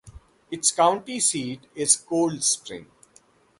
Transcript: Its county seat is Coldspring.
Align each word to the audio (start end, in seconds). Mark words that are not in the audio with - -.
Its 0.49 0.71
county 0.71 1.19
seat 1.19 1.67
is 1.75 1.95
Coldspring. 1.95 2.87